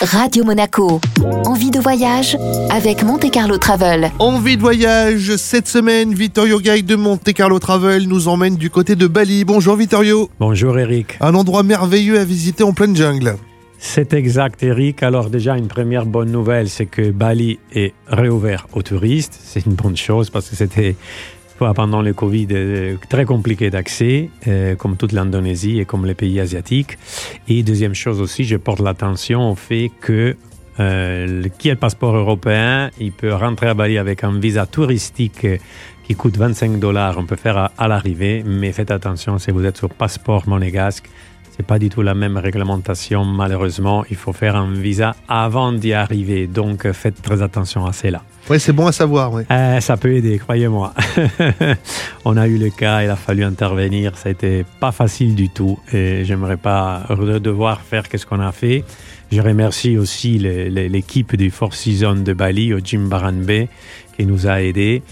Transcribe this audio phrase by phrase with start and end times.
[0.00, 1.00] Radio Monaco.
[1.44, 2.36] Envie de voyage
[2.70, 4.12] avec Monte Carlo Travel.
[4.20, 8.94] Envie de voyage, cette semaine, Vittorio Guide de Monte Carlo Travel nous emmène du côté
[8.94, 9.44] de Bali.
[9.44, 10.30] Bonjour Vittorio.
[10.38, 11.16] Bonjour Eric.
[11.20, 13.34] Un endroit merveilleux à visiter en pleine jungle.
[13.78, 15.02] C'est exact Eric.
[15.02, 19.36] Alors déjà une première bonne nouvelle, c'est que Bali est réouvert aux touristes.
[19.42, 20.94] C'est une bonne chose parce que c'était
[21.58, 26.40] pendant le Covid euh, très compliqué d'accès, euh, comme toute l'Indonésie et comme les pays
[26.40, 26.98] asiatiques.
[27.48, 30.36] Et deuxième chose aussi, je porte l'attention au fait que
[30.80, 35.46] euh, qui a le passeport européen, il peut rentrer à Bali avec un visa touristique
[36.04, 37.18] qui coûte 25 dollars.
[37.18, 41.10] On peut faire à, à l'arrivée, mais faites attention si vous êtes sur passeport monégasque.
[41.58, 44.04] C'est pas du tout la même réglementation, malheureusement.
[44.10, 46.46] Il faut faire un visa avant d'y arriver.
[46.46, 48.22] Donc, faites très attention à cela.
[48.48, 49.32] Oui, c'est bon à savoir.
[49.50, 50.94] Euh, ça peut aider, croyez-moi.
[52.24, 54.16] On a eu le cas, il a fallu intervenir.
[54.16, 55.80] Ça a été pas facile du tout.
[55.92, 57.02] Et j'aimerais pas
[57.42, 58.84] devoir faire ce qu'on a fait.
[59.32, 63.66] Je remercie aussi l'équipe du Four Seasons de Bali, au Jim Baranbe,
[64.16, 65.02] qui nous a aidés.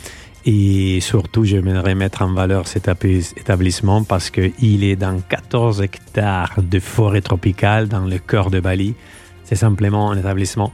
[0.49, 6.79] Et surtout, j'aimerais mettre en valeur cet établissement parce qu'il est dans 14 hectares de
[6.79, 8.95] forêt tropicale dans le cœur de Bali.
[9.43, 10.73] C'est simplement un établissement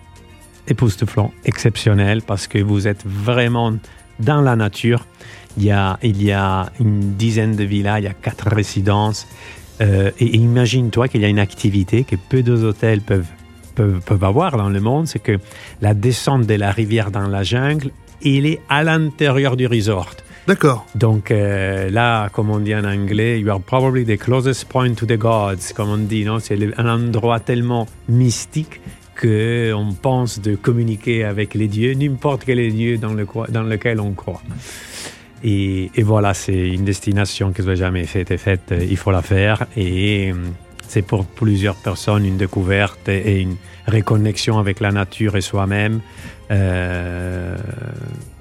[0.69, 3.73] époustouflant, exceptionnel parce que vous êtes vraiment
[4.21, 5.07] dans la nature.
[5.57, 5.99] Il y a,
[6.79, 9.27] une dizaine de villas, il y a quatre résidences.
[9.81, 13.27] Euh, et imagine-toi qu'il y a une activité que peu d'hôtels peuvent,
[13.75, 15.39] peuvent, peuvent avoir dans le monde, c'est que
[15.81, 17.91] la descente de la rivière dans la jungle
[18.23, 20.15] il est à l'intérieur du resort.
[20.47, 20.87] D'accord.
[20.95, 25.07] Donc euh, là, comme on dit en anglais, you are probably the closest point to
[25.07, 26.41] the gods, comme on dit, non?
[26.41, 28.81] C'est un endroit tellement mystique
[29.15, 34.01] que on pense de communiquer avec les dieux, n'importe quel dieu dans, le, dans lequel
[34.01, 34.43] on croit.
[35.45, 39.67] Et, et voilà, c'est une destination qui n'a jamais été faite, il faut la faire.
[39.77, 40.33] Et
[40.93, 43.57] c'est pour plusieurs personnes une découverte et une
[43.89, 46.01] reconnexion avec la nature et soi-même
[46.51, 47.57] euh,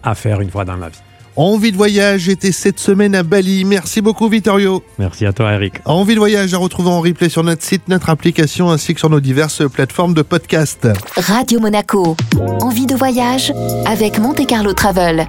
[0.04, 1.00] à faire une fois dans la vie.
[1.38, 3.64] Envie de voyage était cette semaine à Bali.
[3.64, 4.84] Merci beaucoup Vittorio.
[5.00, 5.76] Merci à toi Eric.
[5.86, 9.10] Envie de voyage à retrouver en replay sur notre site, notre application ainsi que sur
[9.10, 10.90] nos diverses plateformes de podcast.
[11.16, 12.18] Radio Monaco.
[12.60, 13.54] Envie de voyage
[13.86, 15.26] avec Monte Carlo Travel.